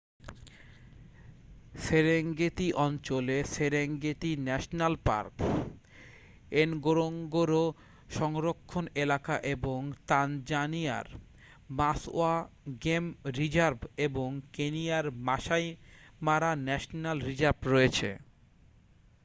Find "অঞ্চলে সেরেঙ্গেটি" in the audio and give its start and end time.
2.85-4.31